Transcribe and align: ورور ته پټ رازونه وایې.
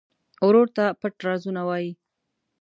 ورور 0.47 0.67
ته 0.75 0.85
پټ 0.99 1.13
رازونه 1.27 1.61
وایې. 1.67 1.91